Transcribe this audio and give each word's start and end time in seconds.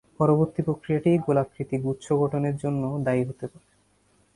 পরবর্তী 0.19 0.61
প্রক্রিয়াটি 0.61 1.11
গোলাকৃতি 1.17 1.75
গুচ্ছ 1.77 2.05
গঠনের 2.13 2.55
জন্য 2.57 2.83
দায়ী 3.03 3.23
হতে 3.23 3.45
পারে। 3.47 3.67